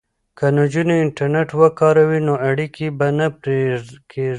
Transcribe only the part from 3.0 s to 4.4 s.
نه پرې کیږي.